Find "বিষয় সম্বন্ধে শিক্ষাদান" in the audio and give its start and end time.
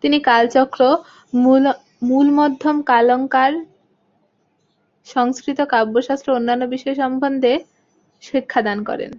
6.74-8.78